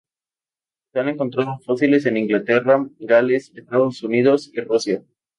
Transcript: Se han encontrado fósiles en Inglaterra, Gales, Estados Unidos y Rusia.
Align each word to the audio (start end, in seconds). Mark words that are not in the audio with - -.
Se 0.93 0.99
han 0.99 1.09
encontrado 1.09 1.59
fósiles 1.59 2.07
en 2.07 2.17
Inglaterra, 2.17 2.87
Gales, 2.97 3.51
Estados 3.53 4.01
Unidos 4.01 4.49
y 4.51 4.59
Rusia. 4.61 5.03